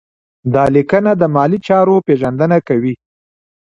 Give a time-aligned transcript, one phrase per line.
[0.53, 2.93] دا لیکنه د مالي چارو پیژندنه کوي.